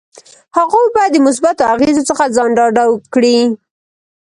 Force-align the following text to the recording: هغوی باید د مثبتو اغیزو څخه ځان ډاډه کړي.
هغوی 0.57 0.87
باید 0.95 1.11
د 1.13 1.17
مثبتو 1.27 1.63
اغیزو 1.73 2.07
څخه 2.09 2.23
ځان 2.35 2.49
ډاډه 2.57 2.83
کړي. 3.13 3.37